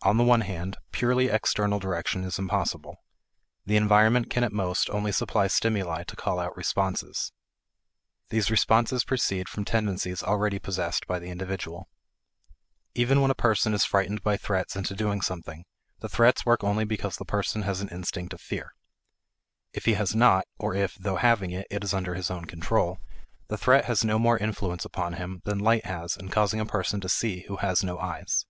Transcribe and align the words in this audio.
On 0.00 0.16
the 0.16 0.24
one 0.24 0.40
hand, 0.40 0.78
purely 0.92 1.26
external 1.28 1.78
direction 1.78 2.24
is 2.24 2.38
impossible. 2.38 3.04
The 3.66 3.76
environment 3.76 4.30
can 4.30 4.42
at 4.42 4.50
most 4.50 4.88
only 4.88 5.12
supply 5.12 5.46
stimuli 5.46 6.04
to 6.04 6.16
call 6.16 6.38
out 6.38 6.56
responses. 6.56 7.32
These 8.30 8.50
responses 8.50 9.04
proceed 9.04 9.46
from 9.46 9.66
tendencies 9.66 10.22
already 10.22 10.58
possessed 10.58 11.06
by 11.06 11.18
the 11.18 11.28
individual. 11.28 11.90
Even 12.94 13.20
when 13.20 13.30
a 13.30 13.34
person 13.34 13.74
is 13.74 13.84
frightened 13.84 14.22
by 14.22 14.38
threats 14.38 14.74
into 14.74 14.94
doing 14.94 15.20
something, 15.20 15.66
the 16.00 16.08
threats 16.08 16.46
work 16.46 16.64
only 16.64 16.86
because 16.86 17.16
the 17.18 17.26
person 17.26 17.60
has 17.64 17.82
an 17.82 17.90
instinct 17.90 18.32
of 18.32 18.40
fear. 18.40 18.72
If 19.74 19.84
he 19.84 19.92
has 20.00 20.14
not, 20.14 20.46
or 20.58 20.74
if, 20.74 20.94
though 20.94 21.16
having 21.16 21.50
it, 21.50 21.66
it 21.70 21.84
is 21.84 21.92
under 21.92 22.14
his 22.14 22.30
own 22.30 22.46
control, 22.46 23.00
the 23.48 23.58
threat 23.58 23.84
has 23.84 24.02
no 24.02 24.18
more 24.18 24.38
influence 24.38 24.86
upon 24.86 25.12
him 25.12 25.42
than 25.44 25.58
light 25.58 25.84
has 25.84 26.16
in 26.16 26.30
causing 26.30 26.58
a 26.58 26.64
person 26.64 27.02
to 27.02 27.08
see 27.10 27.42
who 27.48 27.56
has 27.58 27.84
no 27.84 27.98
eyes. 27.98 28.46